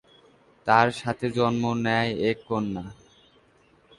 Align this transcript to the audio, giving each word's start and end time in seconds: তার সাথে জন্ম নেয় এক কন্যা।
তার 0.67 0.87
সাথে 0.91 1.25
জন্ম 1.31 1.63
নেয় 1.85 2.11
এক 2.29 2.37
কন্যা। 2.47 2.85